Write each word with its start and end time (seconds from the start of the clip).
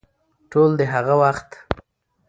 ټول 0.51 0.71
د 0.79 0.81
هغه 0.93 1.15
وخت 1.21 1.49